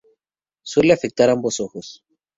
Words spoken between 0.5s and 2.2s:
Suele afectar ambos ojos.